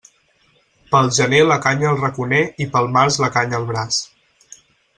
[0.93, 4.01] Pel gener la canya al raconer i pel març la canya al braç.